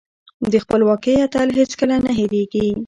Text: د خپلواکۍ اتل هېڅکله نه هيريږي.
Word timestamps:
د 0.51 0.53
خپلواکۍ 0.63 1.13
اتل 1.25 1.49
هېڅکله 1.59 1.95
نه 2.05 2.11
هيريږي. 2.19 2.67